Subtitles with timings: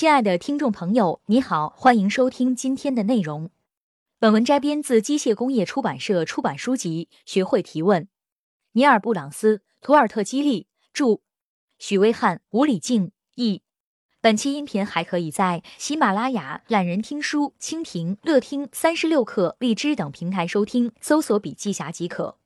[0.00, 3.50] 亲爱的听众朋友，你好，欢迎收听今天的内容。
[4.18, 8.04] 本文摘编自机械工业出版社出版书籍《学会提问》，
[8.72, 11.20] 尼尔·布朗斯、图尔特基利著，
[11.78, 13.60] 许威汉、吴礼静译。
[14.22, 22.39] 本期音频还可以在喜马拉雅、懒人听书、蜻蜓、乐听、三十六课、荔枝等平台收听，搜索“笔记侠”即可。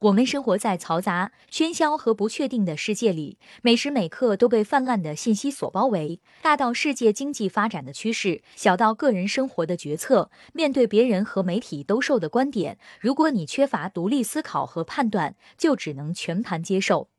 [0.00, 6.20] 我们生活在嘈杂、喧嚣和不确定的世界里，每时每刻都被泛滥的信息所包围。
[6.40, 17.10] 大到世界经济发展的趋势，小到个人生活的决策，面对别人和媒体兜售的观点，如果你缺乏独立思考和判断，就只能全盘接受。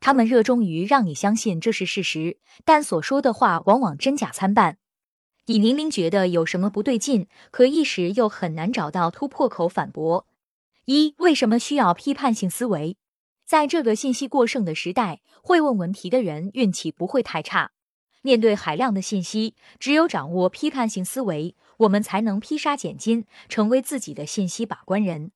[0.00, 4.78] 他们热衷于让你相信这是事实，但所说的话往往真假参半。
[5.46, 10.26] 你明明觉得有什么不对劲，可一时又很难找到突破口反驳。
[10.86, 12.96] 一、为什么需要批判性思维？
[13.44, 17.72] 在这个信息过剩的时代，会问问题的人运气不会太差。
[18.22, 25.32] 面对海量的信息，只有掌握批判性思维，我们才能披沙拣金，成为自己的信息把关人。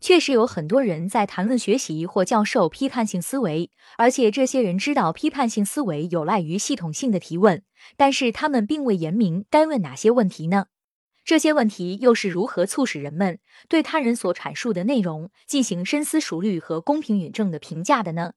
[0.00, 7.64] 确实有很多人在谈论学习或教授批判性思维，而且这些人知道批判性思维有赖于系统性的提问，
[7.96, 10.66] 但是他们并未言明该问哪些问题呢？
[11.24, 18.32] 这些问题又是如何促使人们对他人所阐述的内容进行深思熟虑和公平允正的评价的呢？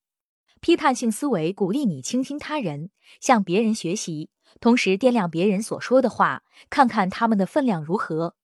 [0.62, 8.36] 批判性思维鼓励你倾听他人，向别人学习，同时掂量别人所说的话，看看他们的分量如何。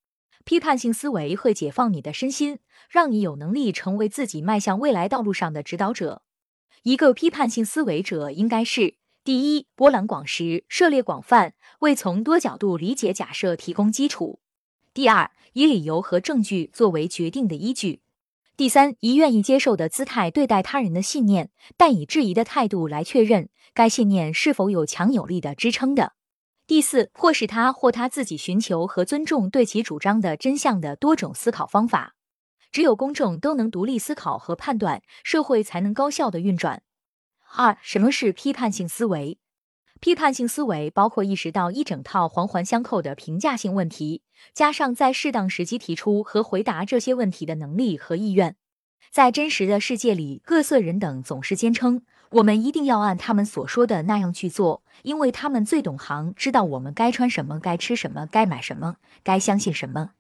[0.44, 6.24] 批判性思维会解放你的身心，让你有能力成为自己迈向未来道路上的指导者。
[6.84, 8.96] 一个批判性思维者应该是。
[9.24, 14.40] 第一，波澜广识，涉猎广泛，为从多角度理解假设提供基础。
[14.96, 18.02] 第二，以理由和证据作为决定的依据。
[18.58, 26.14] 第三，以愿意接受的姿态对待他人的信念，但以质疑的态度来确认该信念是否有强有力的支撑的。
[26.66, 32.16] 第四，迫使他或他自己寻求和尊重对其主张的真相的多种思考方法。
[32.72, 36.82] 只有公众都能独立思考和判断，社会才能高效的运转。
[37.54, 39.38] 二，什么是批判性思维？
[40.00, 44.24] 批判性思维包括意识到一整套环环相扣的评价性问题，
[44.54, 48.56] 加上在适当时机提出和回答这些问题的能力和意愿。
[49.12, 60.12] 在真实的世界里，各色人等总是坚称我们一定要按他们所说的那样去做，因为他们最懂行，知道我们该穿什么，该吃什么，该买什么，该相信什么。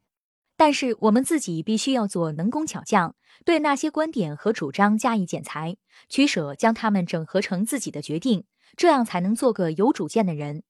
[0.64, 5.78] 但是我们自己必须要做能工巧匠，对那些观点和主张加以剪裁、
[6.08, 8.44] 取舍，将它们整合成自己的决定，
[8.78, 10.62] 这样才能做个有主见的人。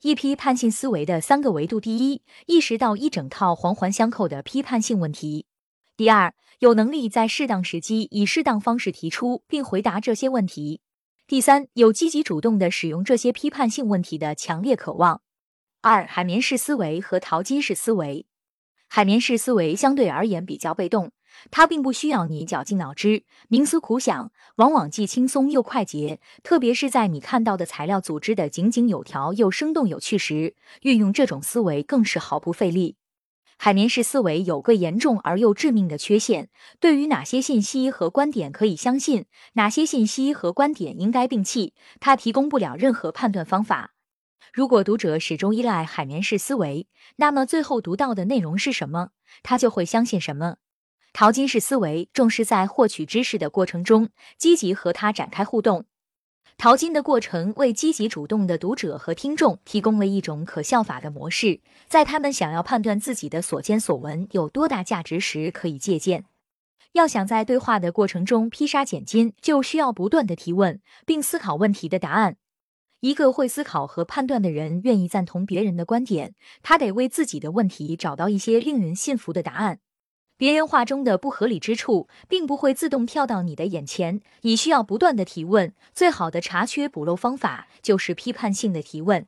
[0.00, 5.44] 一批判性思维的三个维度：第一，意识到一整套环环相扣的批判性问题；
[5.98, 10.80] 第二，有能力在适当时机以适当方式提出并回答这些问题；
[11.26, 15.20] 第三，有积极主动的使用这些批判性问题的强烈渴望。
[15.82, 18.24] 二、海绵式思维和淘金式思维。
[18.96, 21.12] 海绵式思维相对而言比较被动，
[21.50, 26.18] 它并不需要你绞尽脑汁、冥思苦想，往往既轻松又快捷。
[26.42, 32.96] 特别是在你看到的材料组织的井井有条又生动有趣时，运用这种思维更是毫不费力。
[33.58, 36.48] 海绵式思维有个严重而又致命的缺陷：
[36.80, 43.95] 对于哪些信息和观点可以相信，哪些信息和观点应该摒弃，它提供不了任何判断方法。
[44.52, 46.86] 如果读者始终依赖海绵式思维，
[47.16, 49.10] 那么最后读到的内容是什么，
[49.42, 50.56] 他就会相信什么。
[51.12, 55.86] 淘金式思维重视在获取知识的过程中积极和他展开互动。
[56.58, 66.24] 淘金的过程为积极主动的读者和听众提供了一种可效法的模式，在他们想要判断自己的所见所闻有多大价值时可以借鉴。
[66.92, 72.36] 要想在对话的过程中披沙拣金，就需要不断的提问，并思考问题的答案。
[73.06, 76.34] 一个会思考和判断的人，愿意赞同别人的观点。
[76.60, 79.78] 他得为自己的问题找到一些令人信服的答案。
[80.36, 85.72] 别人话中的不合理之处，并不会自动跳到你的眼前，你需要不断的提问。
[85.94, 89.24] 最好的查缺补漏方法就是批判性的提问。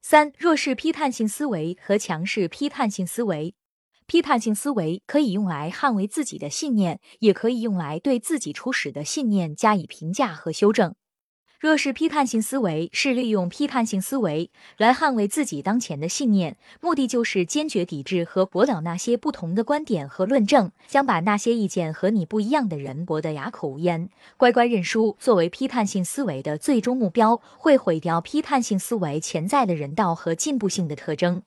[0.00, 3.52] 三、弱势批判性思维和强势批判性思维。
[4.06, 10.94] 批判性思维可以用来捍卫自己的信念，也可以用来对自己初始的信念加以评价和修正。
[11.60, 24.08] 若是批判性思维是利用批判性思维来捍卫自己当前的信念，目的就是坚决抵制和驳倒那些不同的观点和论证，将把那些意见和你不一样的人驳得哑口无言，
[24.38, 25.14] 乖乖认输。
[25.20, 31.42] 作为批判性思维的最终目标，会毁掉批判性思维潜在的人道和进步性的特征。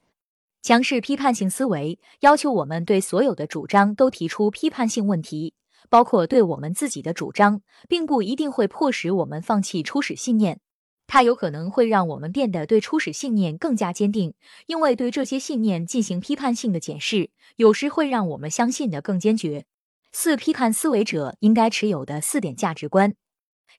[0.61, 5.55] 强势批判性思维要求我们对所有的主张都提出批判性问题。
[5.93, 10.59] 包括对我们自己的主张，并不一定会迫使我们放弃初始信念。
[11.05, 14.33] 它有可能会让我们变得对初始信念更加坚定，
[14.65, 19.65] 因为对这些信念进行批判性的检视，有时会让我们相信的更坚决。
[20.11, 23.13] 四、批判思维者应该持有的四点价值观。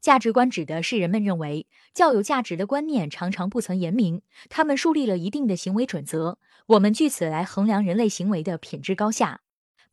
[0.01, 9.41] 价值观指的是人们认为较有价值的观念，常常不曾言明，他们树立了一定的行为准则，我们据此来衡量人类行为的品质高下。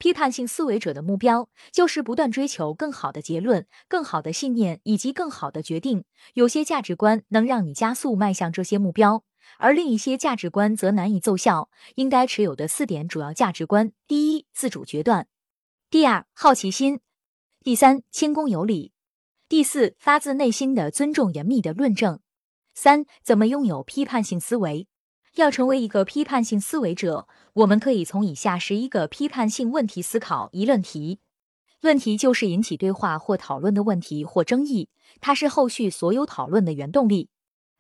[0.02, 6.06] 批判性思维者的目标就是不断追求更好的结论、更好的信念以及更好的决定。
[6.34, 9.24] 有些价值观能让你加速迈向这些目标，
[9.60, 11.70] 而另一些价值观则难以奏效。
[11.94, 15.26] 应该持有的四点主要价值观：第一，自主决断；
[15.92, 16.96] 第二，好奇心；
[17.64, 18.94] 第三，谦恭有礼；
[19.48, 22.20] 第四，发自内心的尊重严密的论证。
[22.74, 24.88] 三、怎么拥有批判性思维？
[25.36, 31.20] 要成为一个批判性思维者，我们可以从以下十一个批判性问题思考一论题。
[31.80, 34.90] 论题就是引起对话或讨论的问题或争议，
[35.22, 37.30] 它是后续所有讨论的原动力。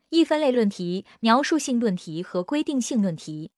[0.09, 3.51] 一分类论题、描述性论题和规定性论题。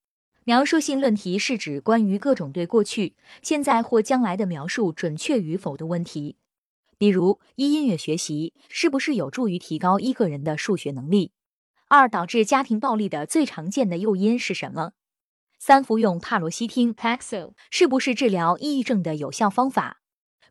[0.43, 6.35] 描述性论题是指关于各种对过去、现在或将来的描述准确与否的问题，
[6.97, 11.31] 比如一音乐学习是不是有助于提高一个人的数学能力？
[11.87, 14.93] 二、导致家庭暴力的最常见的诱因是什么？
[15.59, 20.01] 三、服用帕罗西汀 （Paxil） 是不是治疗抑郁症的有效方法？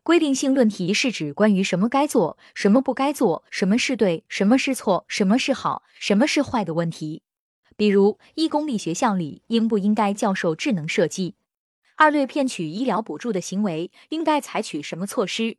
[0.01, 7.23] 规定性论题是指关于什么该做、什么不该做、什么是对、什么是错、什么是好、什么是坏的问题。
[7.77, 11.35] 比如，一公立学校里应不应该教授智能设计？
[11.95, 15.57] 二、对骗取医疗补助的行为应该采取什么措施？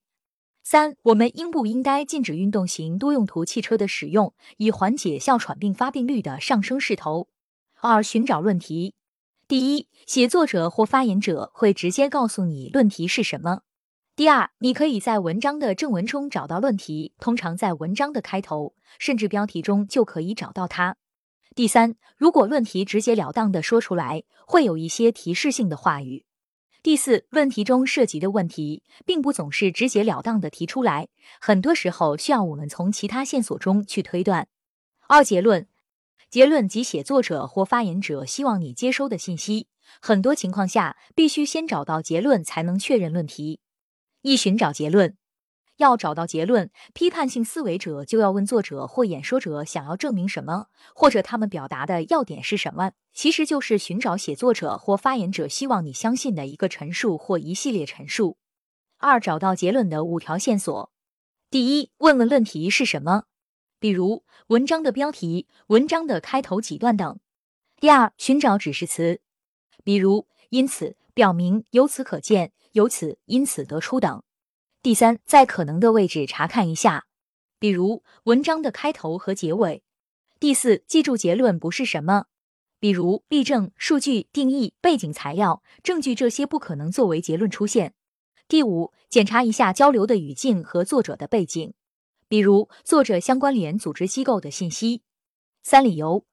[0.67, 7.29] 三，我们应不应该禁止运动型多用途汽车的使用，以缓解哮喘病发病率的上升势头？
[7.83, 8.95] 二，寻找论题。
[9.47, 13.61] 第一，写作者或发言者会直接告诉你论题是什么。
[14.17, 20.97] 第二，你可以在文章的正文中找到论题，通常在文章的开头，甚至标题中就可以找到它。
[21.55, 26.25] 第三，如果论题直截了当的说出来，会有一些提示性的话语。
[26.85, 31.09] 第四，问题中涉及的问题，并不总是直截了当的提出来，
[31.41, 34.49] 很多时候需要我们从其他线索中去推断。
[35.09, 35.67] 二、结论，
[36.29, 39.67] 结论及写作者或发言者希望你接收的信息，
[40.03, 43.61] 很多情况下必须先找到结论才能确认论题。
[44.21, 45.17] 一、寻找结论。
[45.76, 52.93] 要找到结论，批判性思维者就要问作者或演说者想要证明什么，或者他们表达的要点是什么。
[53.12, 58.38] 其实就是寻找写作者或发言者希望你相信的一个陈述或一系列陈述。
[58.99, 60.91] 二、找到结论的五条线索：
[61.50, 63.25] 第一，问问论题是什么，
[63.79, 67.19] 比如文章的标题、文章的开头几段等；
[67.81, 69.20] 第二，寻找指示词，
[69.82, 74.23] 比如因此、表明、由此可见、由此、因此得出等。
[74.85, 77.07] 第三，在可能的位置查看一下，
[77.59, 79.83] 比如文章的开头和结尾。
[80.39, 82.27] 第四，记住结论不是什么，
[82.79, 87.95] 比如例证、数据、定义、背景材料、证据，这些不可能作为结论出现。
[88.47, 91.73] 第五，检查一下交流的语境和作者的背景，
[92.29, 95.01] 比如作者相关联组织机构的信息。
[95.63, 96.27] 三、理由。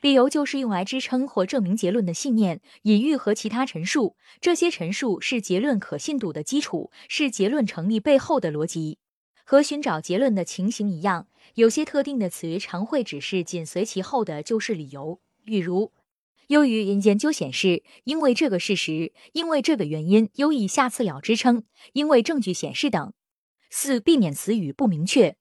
[0.00, 4.16] 理由就是用来支撑或证明结论的信念、隐喻和其他陈述。
[4.40, 8.98] 这些陈述是结论可信度的基础，是结论成立背后的逻辑。
[9.44, 15.90] 和寻找结论的情形一样，有些特定的词常会只是紧随其后的就是理由，比如
[16.48, 23.14] 由于研究显示，因为这个事实，因为这个原因，有以下次了支撑，因为证据显示等。
[23.70, 25.37] 四、避免词语不明确。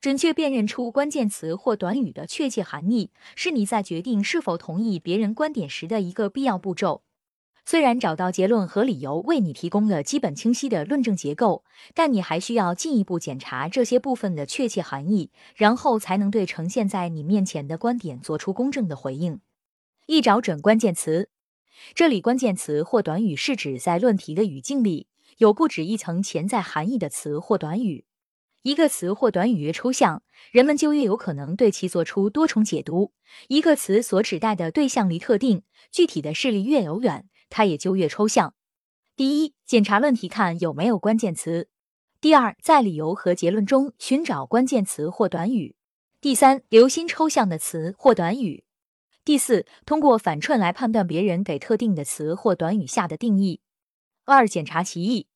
[0.00, 7.02] 准确辨认出关键词或短语的确切含义，是你在决定是否同意别人观点时的一个必要步骤。
[7.66, 11.64] 虽然找到结论和理由为你提供了基本清晰的论证结构，
[11.94, 19.40] 但你还需要进一步检查这些部分的确切含义，然后才能对呈现在你面前的观点做出公正的回应。
[20.06, 21.28] 一找准关键词，
[21.94, 28.06] 这里关键词或短语是指在论题的语境里有不止一层潜在含义的词或短语。
[28.68, 30.22] 一个词或短语越抽象，
[30.52, 33.14] 人们就越有可能对其做出多重解读。
[33.48, 38.52] 一个词所指代的对象离特定具体的事例越遥远，它也就越抽象。
[39.16, 41.68] 第一，检查论题看有没有关键词；
[42.20, 45.74] 第二，在理由和结论中寻找关键词或短语；
[46.20, 48.64] 第三，留心抽象的词或短语；
[49.24, 53.62] 第四，通过反串来判断别人给特定的词或短语下的定义。
[54.26, 55.27] 二，检查歧义。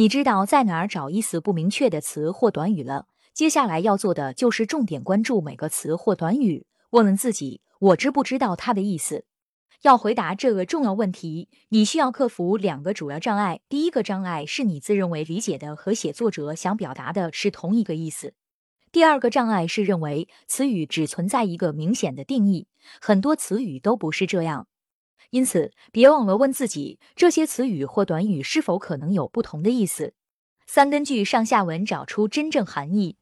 [0.00, 3.04] 你知道在哪儿找意思不明确的词或短语了。
[3.34, 9.26] 接下来要做的就是重点关注每个词或短语，问问自己：我知不知道它的意思？
[9.82, 13.60] 要回答这个重要问题，你需要克服两个主要障碍。
[13.68, 18.30] 第一个障碍是你自认为理解的和写作者想表达的是同一个意思；
[18.90, 22.68] 第二个障碍是认为词语只存在一个明显的定义，
[23.02, 24.66] 很多词语都不是这样。
[25.28, 30.14] 因此，别忘了问自己，这些词语或短语是否可能有不同的意思。
[30.66, 33.16] 三、根据上下文找出真正含义。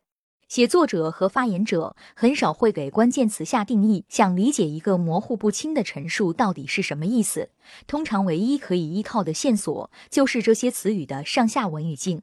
[0.49, 4.07] 写作者和发言者很少会给关键词下定义。
[4.09, 7.51] 想理解一个模糊不清的陈述到底是什么意思，
[7.87, 12.23] 通常唯一可以依靠的线索就是这些词语的上下文语境。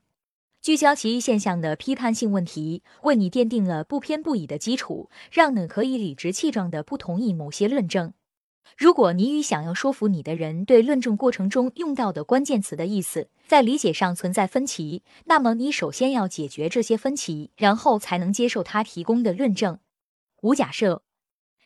[0.59, 8.13] 聚焦奇异现象的批判性问题，为你奠定了不偏不倚的基础，让你可以理直气壮地不同意某些论证。
[8.77, 19.79] 如果你与想要说服你的人对论证过程中用到的关键词的意思在理解上存在分歧，那么你首先要解决这些分歧，然后才能接受他提供的论证。
[20.41, 21.03] 无假设，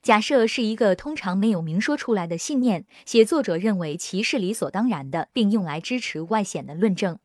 [0.02, 7.20] 假设是一个通常没有明说出来的信念，写作者认为其是理所当然的，并用来支持外显的论证。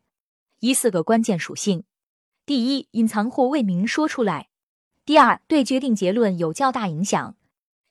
[0.60, 1.84] 一四个关键属性：
[2.46, 4.48] 第一，隐藏或未明说出来；
[5.04, 7.36] 第二，对决定结论有较大影响。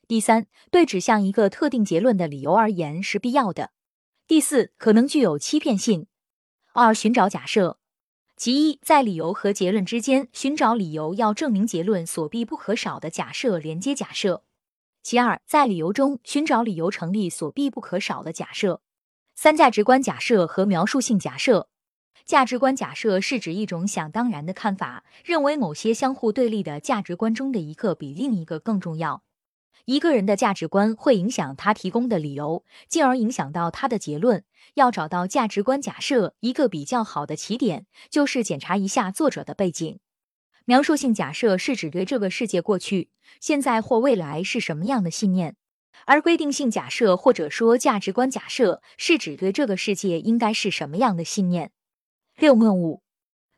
[0.06, 3.70] 第三，对指向一个特定结论的理由而言是必要的。
[4.26, 6.06] 第四，可能具有欺骗性。
[6.72, 7.78] 二、寻找假设，
[8.36, 14.42] 其一，在理由和结论之间寻找理由要证明结论所必不可少的假设连接假设；
[15.02, 18.80] 其二，在理由中寻找理由成立所必不可少的假设。
[19.34, 21.68] 三、价值观假设和描述性假设。
[22.24, 29.22] 价值观假设是指一种想当然的看法，认为某些相互对立的价值观中的一个比另一个更重要。
[29.86, 34.44] 一个人的价值观会影响他提供的理由，进而影响到他的结论。
[34.74, 39.98] 要找到价值观假设一个比较好的起点，就是检查一下作者的背景。
[40.64, 45.56] 描述性假设是指对这个世界过去、现在或未来是什么样的信念，
[46.06, 51.70] 而规定性假设或者说价值观假设是指对这个世界应该是什么样的信念。
[52.38, 53.03] 六谬误。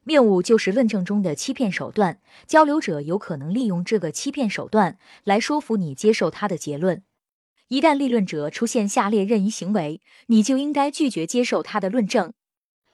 [0.09, 7.03] 谬误就是论证中的欺骗手段，交流者有可能利用这个欺骗手段来说服你接受他的结论。
[7.67, 12.33] 一旦立论者出现下列任意行为，你就应该拒绝接受他的论证。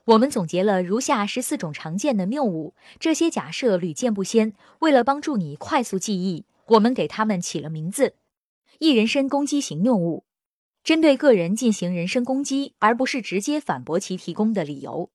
[0.05, 4.53] 我们总结了如下十四种常见的谬误，这些假设屡见不鲜。
[4.79, 8.15] 为了帮助你快速记忆，我们给他们起了名字：
[8.79, 10.25] 一人身攻击型谬误，
[10.83, 15.11] 针对个人进行人身攻击，而不是直接反驳其提供的理由。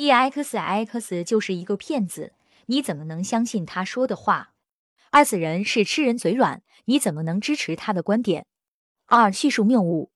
[0.00, 2.32] E x x 就是一个骗子，
[2.64, 4.54] 你怎么能相信他说的话？
[5.10, 8.46] 二此人是吃人嘴软，你怎么能支持他的观点？
[9.04, 10.10] 二叙述谬误，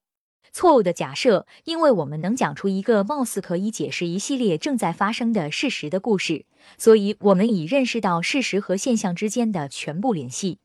[0.50, 6.46] 错误的假设，因为我们能讲出一个貌似可以解释一系列正在发生的事实的故事，
[6.78, 10.60] 所以我们已认识到事实和现象之间的全部联系。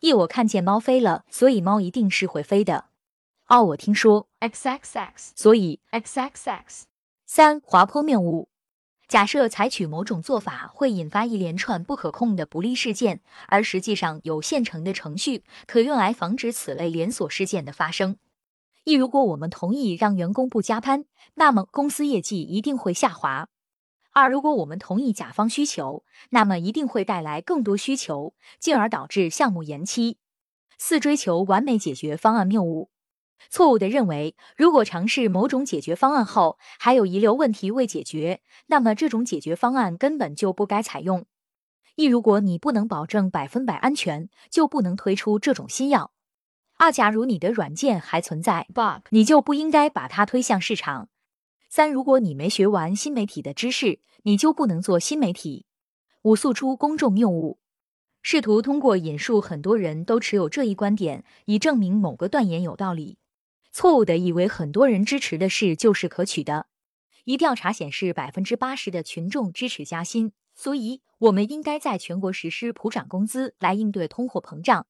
[0.00, 2.86] 一我看见猫飞了，所以猫一定是会飞的。
[3.44, 6.86] 二我听说 x x x，所以 x x x。
[7.26, 8.48] 三滑坡谬误。
[9.06, 18.16] 假设采取某种做法会引发一连串不可控的不利事件，而实际上有现成的程序可用来防止此类连锁事件的发生。
[18.84, 23.48] 一，如果我们同意让员工不加班，那么公司业绩一定会下滑。
[24.12, 30.18] 二，如果我们同意甲方需求，那么一定会带来更多需求，进而导致项目延期。
[30.78, 32.90] 四，追求完美解决方案谬误。
[33.50, 41.26] 错误的认为，如果尝试某种解决方案后还有遗留问题未解决，那么这种解决方案根本就不该采用。
[41.96, 46.10] 一，如果你不能保证百分百安全，就不能推出这种新药。
[46.76, 51.08] 二，假如你的软件还存在 bug，你就不应该把它推向市场。
[51.70, 55.66] 三，如果你没学完新媒体的知识，你就不能做新媒体。
[56.22, 57.58] 五，诉诸公众谬误。
[58.22, 63.18] 试图通过引述很多人都持有这一观点，以证明某个断言有道理。
[63.74, 66.66] 错误的以为很多人支持的事就是可取的。
[67.24, 74.86] 一调查显示，百分之八十的群众支持加薪，所以我们应该在全国实施普涨工资来应对通货膨胀。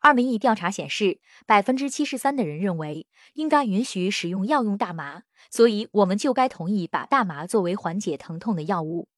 [0.00, 9.08] 二民意调查显示，百分之七十三的人认为应该允许使用药用大麻，所以我们就该同意把大麻作为缓解疼痛的药物。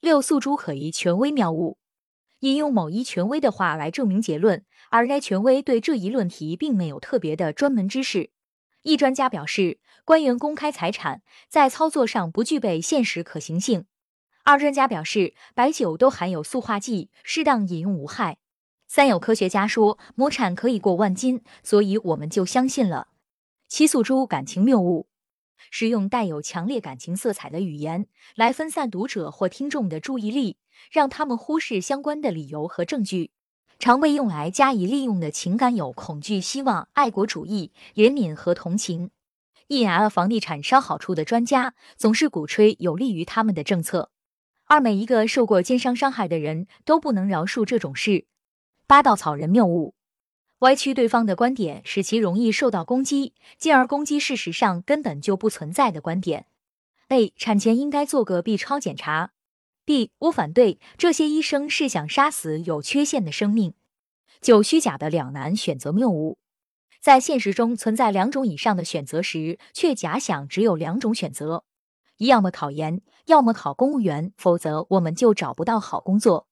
[0.00, 1.78] 六诉诸可疑权威谬误，
[2.40, 8.30] 引用某一权威的话来证明结论，而该权威对这一论题并没有特别的专门知识。
[8.82, 13.86] 一专家表示，官员公开财产在操作上不具备现实可行性。
[14.44, 18.38] 二专家表示，白酒都含有塑化剂，适当饮用无害。
[18.86, 23.08] 三有科学家说，亩产可以过万斤，所以我们就相信了。
[23.68, 25.08] 七诉诸感情谬误，
[25.70, 30.56] 使用带有强烈感情色彩的语言来分散读者或听众的注意力，
[30.90, 33.32] 让他们忽视相关的理由和证据。
[33.78, 39.10] 常被用来加以利用的情感有恐惧、希望、爱国主义、怜悯和同情。
[39.68, 44.10] E L 房地产稍好处的专家总是鼓吹有利于他们的政策。
[44.64, 48.26] 二，每一个受过奸商伤害的人都不能饶恕这种事。
[48.86, 49.94] 八，稻草人谬误，
[50.58, 56.46] 歪曲对方的观点，使其容易受到攻击，进而攻击事实上根本就不存在的观点。
[57.08, 59.30] A，产前应该做个 B 超检查。
[59.88, 63.72] B，我反对，这些医生是想杀死有缺陷的生命。
[64.42, 66.36] 九，虚假的两难选择谬误，
[67.00, 71.64] 在现实中存在两种以上的选择时，却假想只有两种选择。
[72.18, 76.46] 一要么考研，要么考公务员，否则我们就找不到好工作。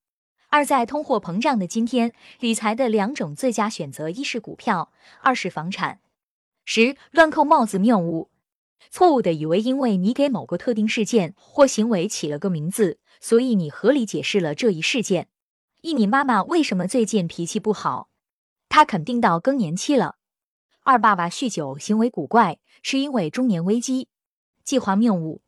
[0.48, 4.90] 二在通货膨胀的今天，理财的两种最佳选择，一是股票，
[5.20, 6.00] 二是房产。
[6.64, 8.30] 十乱扣帽子谬误，
[8.88, 15.28] 错误的以为因为你给某个特定事件或行为起了个名字，所以你合理解释了这一事件。
[15.82, 18.08] 一你妈妈为什么最近脾气不好？
[18.68, 20.16] 她肯定到更年期了。
[20.82, 24.08] 二爸爸酗酒，行为古怪，是因为中年危机。
[24.64, 25.42] 计划谬误。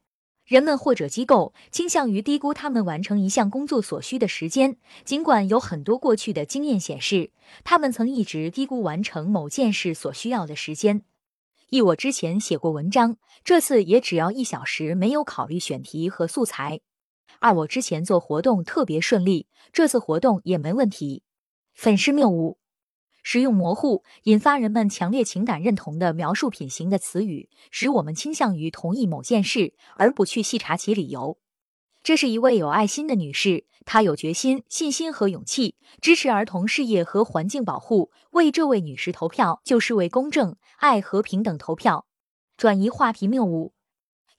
[0.44, 7.32] 人们或者机构倾向于低估他们完成一项工作所需的时间，尽管有很多过去的经验显示，
[7.64, 11.02] 他们曾一直低估完成某件事所需要的时间。
[11.68, 16.80] 一，我之前写过文章，这次也只要一小时，没有考虑选题和素材。
[17.40, 21.22] 二，我之前做活动特别顺利，这次活动也没问题。
[21.74, 22.58] 粉饰谬误。
[23.22, 31.38] 使用模糊、引发人们强烈情感认同的描述品行的词语，使我们倾向于同意某件事，而不去细查其理由。
[32.02, 38.10] 这是一位有爱心的女士，她有决心、信心和勇气，支持儿童事业和环境保护。
[38.30, 42.06] 为这位女士投票，就是为公正、爱和平等投票。
[42.56, 43.74] 转移话题谬误。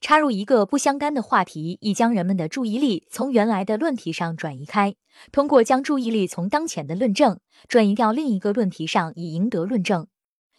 [0.02, 4.96] 插入一个不相干的话题，以将人们的注意力从原来的论题上转移开。
[5.32, 10.08] 通过将注意力从当前的论证转移到另一个论题上，以赢得论证。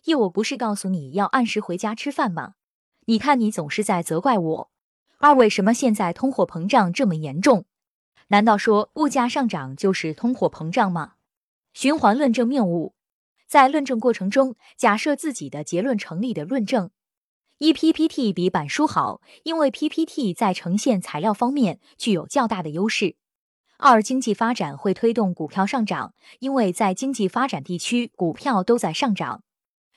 [0.05, 2.55] 一，我不是告诉你要按时回家吃饭吗？
[3.07, 4.71] 你看，你总是在责怪我。
[5.19, 7.65] 二，为什么现在通货膨胀这么严重？
[8.29, 11.15] 难道说物价上涨就是通货膨胀吗？
[11.73, 12.95] 循环论证谬误，
[13.47, 16.91] 在论证过程中假设自己的结论成立的论证。
[17.63, 23.17] 一 PPT 比板书好，因为 PPT 在呈现材料方面具有较大的优势。
[23.77, 29.45] 二、经济发展会推动股票上涨，因为在经济发展地区，股票都在上涨。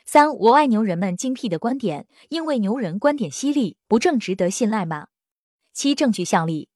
[0.05, 5.07] 三、我爱牛人们精辟的观点，因为牛人观点犀利，不正值得信赖吗？
[5.71, 6.67] 七、证据效力，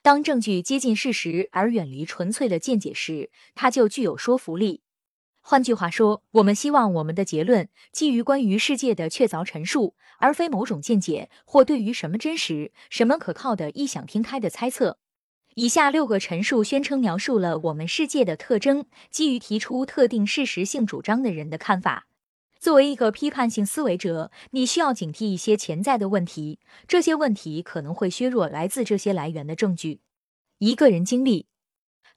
[0.00, 4.82] 当证据接近事实而远离纯粹的见解时，它就具有说服力。
[5.42, 14.98] 换句话说，我们希望我们的结论基于关于世界的确凿陈述，而非某种见解或对于什么真实、什么可靠的异想天开的猜测。
[15.56, 22.06] 以下六个陈述宣称描述了我们世界的特征，基于提出特定事实性主张的人的看法。
[22.60, 30.00] 作为一个批判性思维者，你需要警惕一些潜在的问题，这些问题可能会削弱来自这些来源的证据。
[30.58, 31.46] 一个人经历。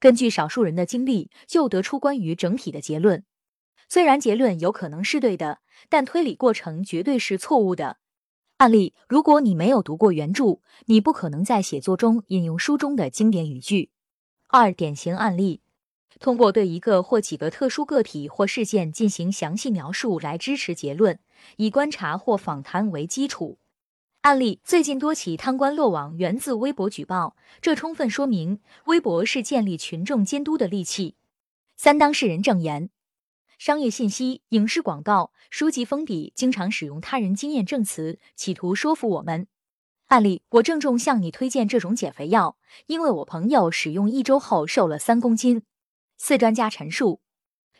[0.04, 3.24] 根据少数人的经历，就得出关于整体的结论。
[3.88, 7.96] 虽然结论有可能是对的，但推理过程绝对是错误的。
[8.58, 13.92] 案例：如果你没有读过原著，你不可能在写作中引用书中的经典语句。
[14.48, 15.62] 二、典型案例：
[16.20, 21.18] 通过对一个或几个特殊个体或事件进行详细描述来支持结论，
[21.56, 23.58] 以观察或访谈为基础。
[24.24, 31.16] 案例：最近多起贪官落网源自微博举报，这充分说明微博是建立群众监督的利器。
[31.76, 32.88] 三、当事人证言：
[33.58, 39.46] 商业信息、影视广告、书籍封底经常使用他人经验证词，企图说服我们。
[40.06, 42.56] 案例：我郑重向你推荐这种减肥药，
[42.86, 45.64] 因为我朋友使用一周后瘦了三公斤。
[46.16, 47.20] 四、专家陈述：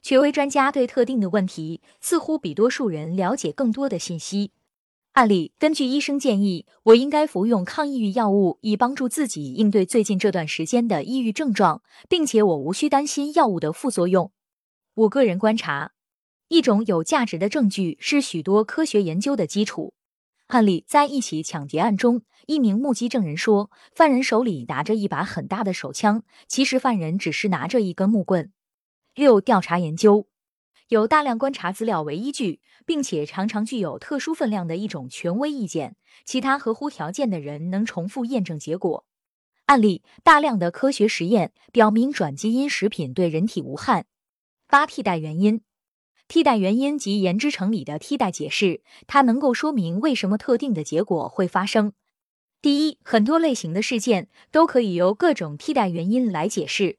[0.03, 4.53] 权威专家对特定的问题似乎比多数人了解更多的信息。
[5.15, 14.33] 案例：根据医生建议，我应该服用抗抑郁药物，以帮助自己应对最近这段时间的抑郁症状，并且我无需担心药物的副作用。
[14.95, 15.93] 我个人观察，
[16.49, 19.95] 一种有价值的证据是许多科学研究的基础。
[20.49, 28.51] 案例：在一起抢劫案中，一名目击证人说，犯人手里拿着一把很大的手枪，其实犯人只是拿着一根木棍。
[29.15, 30.27] 六、调查研究。
[30.89, 39.07] 有大量观察资料为依据，并且常常具有特殊分量的一种权威意见，其他合乎条件的人能重复验证结果。
[39.65, 44.05] 案例：大量的科学实验表明转基因食品对人体无害。
[44.69, 45.63] 八、替代原因。
[46.29, 51.93] 替代原因及言之成理的替代解释，它能够说明为什么特定的结果会发生。
[52.61, 56.99] 第一，很多类型的事件都可以由各种替代原因来解释。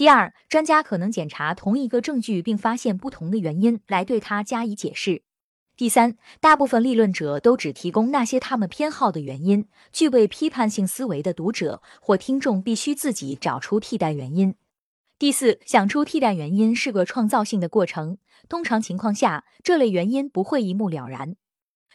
[0.00, 5.24] 第二，专家可能检查同一个证据并发现不同的原因来对它加以解释。
[5.76, 14.54] 第三，大部分立论者都只提供那些他们偏好的原因，具备批判性思维的读者或听众必须自己找出替代原因。
[15.18, 18.16] 第四，想出替代原因是个创造性的过程，
[18.48, 21.36] 通常情况下，这类原因不会一目了然。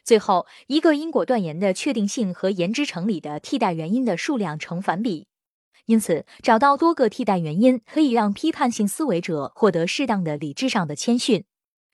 [0.03, 5.25] 最后，一个因果断言的确定性和言之成理的替代原因的数量成反比，
[5.85, 11.45] 因此，找到多个替代原因可以让批判性思维者获得适当的理智上的谦逊。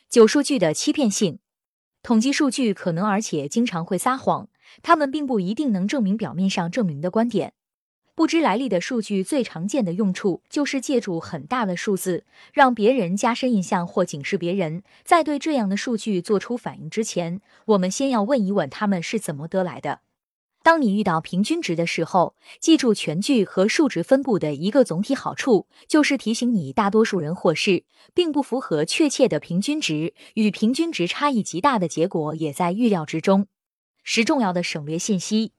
[0.10, 1.40] 九、数据的欺骗性。
[2.04, 4.48] 统计数据可能而且经常会撒谎，
[4.82, 7.54] 他们并不一定能证明表面上证明的观点。
[8.16, 14.84] 不知来历的数据最常见的用处就是借助很大的数字，让别人加深印象或警示别人。
[15.04, 20.00] 在对这样的数据做出反应之前，我们先要问一问他们是怎么得来的。
[20.64, 33.48] 当你遇到平均值的时候，记住全距和数值分布的一个总体好处，就是提醒你，大多数人或是并不符合确切的平均值，与平均值差异极大的结果也在预料之中。
[34.04, 35.54] 十重要的省略信息，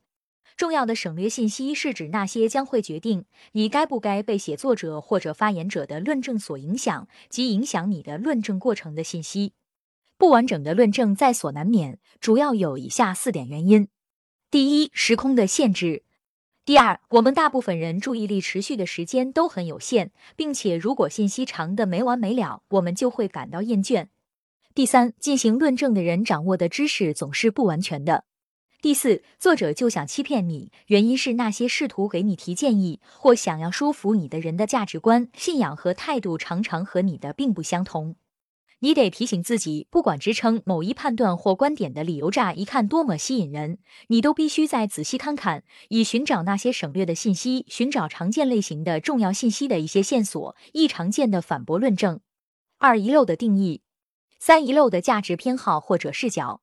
[0.56, 9.54] 重要的省略信息是指那些将会决定你该不该被写作者或者发言者的论证所影响及影响你的论证过程的信息。
[10.16, 13.88] 不完整的论证在所难免，主要有以下四点原因。
[14.52, 16.02] 第一，时空的限制；
[16.66, 24.08] 第二，我们大部分人注意力持续的时间都很有限，并且如果信息长的没完没了，我们就会感到厌倦；
[24.74, 28.24] 第三，进行论证的人掌握的知识总是不完全的；
[28.82, 38.16] 第四，作者就想欺骗你，原因是那些试图给你提建议或想要说服你的人的价值观、信仰和态度常常和你的并不相同。
[38.84, 52.18] 你得提醒自己，不管支撑某一判断或观点的理由乍一看多么吸引人，你都必须再仔细看看，以寻找那些省略的信息，寻找常见类型的重要信息的一些线索，一常见的反驳论证。
[52.78, 53.82] 二遗漏的定义，
[54.40, 56.60] 三遗漏的价值偏好或者视角，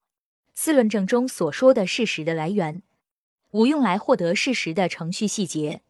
[0.54, 2.84] 四论证中所说的事实的来源，
[3.52, 5.84] 五用来获得事实的程序细节，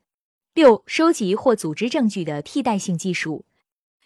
[0.54, 3.46] 六收集或组织证据的替代性技术，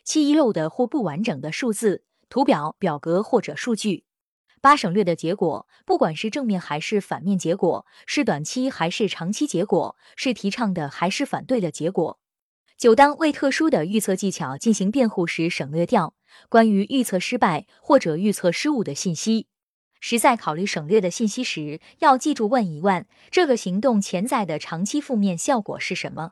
[0.06, 2.04] 七遗漏的或不完整的数字。
[2.34, 4.06] 图表、表格或者数据，
[4.60, 12.18] 八省略的结果，不管是正面还是反面结果，是短期还是长期结果，是提倡的还是反对的结果。
[12.76, 16.16] 九当为特殊的预测技巧进行辩护时，省略掉
[16.50, 19.46] 关于预测失败或者预测失误的信息。
[20.00, 26.32] 实在考虑省略的信息时，要记住问一问：这个行动潜在的长期负面效果是什么？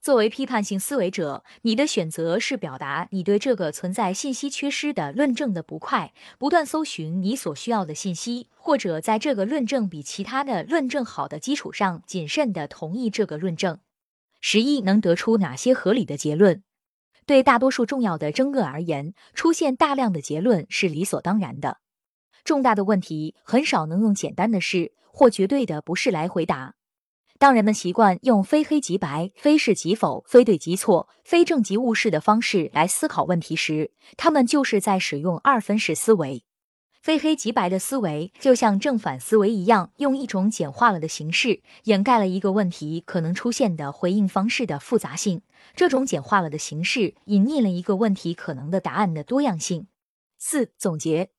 [0.00, 13.80] 作为批判性思维者，你的选择是表达你对这个存在信息缺失的论证的不快，不断搜寻你所需要的信息，或者在这个论证比其他的论证好的基础上，谨慎地同意这个论证。
[14.40, 16.62] 十一能得出哪些合理的结论？
[17.26, 21.78] 对大多数重要的争论而言，出现大量的结论是理所当然的。
[22.44, 26.77] 重大的问题很少能用简单的是或绝对的不是来回答。
[27.38, 36.42] 当人们习惯用非黑即白、非是即否、非对即错、非正即误式的方式来思考问题时，他们就是在使用二分式思维。
[37.00, 45.42] 非黑即白的思维就像正反思维一样，用一种简化了的形式掩盖了一个问题可能出现的回应方式的复杂性。
[45.76, 49.86] 这种简化了的形式隐匿了一个问题可能的答案的多样性。
[50.38, 51.30] 四、总结：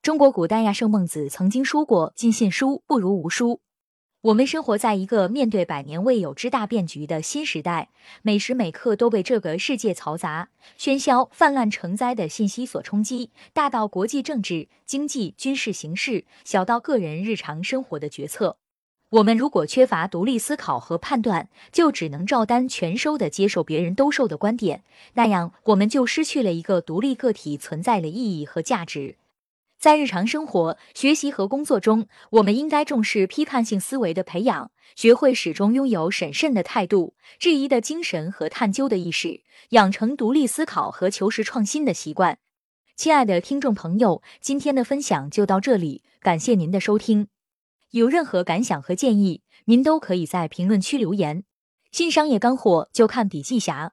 [0.00, 3.60] 中国古代亚圣孟子曾经说过：“尽信书不如无书。”
[4.24, 7.90] 我们生活在一个面对百年未有之大变局的新时代，
[8.22, 18.56] 每时每刻都被这个世界嘈杂、喧嚣、泛滥成灾的信息所冲击，大到国际政治、经济、军事形势，小到个人日常生活的决策。
[19.10, 29.16] 我们如果缺乏独立思考和判断，就只能照单全收的接受别人兜售的观点，那样我们就失去了一个独立个体存在的意义和价值。
[29.78, 42.38] 在日常生活、学习和工作中，我们应该重视批判性思维的培养，学会始终拥有审慎的态度、质疑的精神和探究的意识，养成独立思考和求实创新的习惯。
[42.96, 47.28] 亲爱的听众朋友，今天的分享就到这里，感谢您的收听。
[47.90, 51.44] 有任何感想和建议，您都可以在评论区留言。
[51.92, 53.92] 新商业干货就看笔记侠。